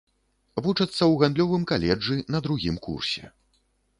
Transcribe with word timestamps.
Вучацца 0.63 0.87
ў 1.11 1.13
гандлёвым 1.23 1.67
каледжы 1.73 2.17
на 2.37 2.43
другім 2.47 2.75
курсе. 2.89 3.23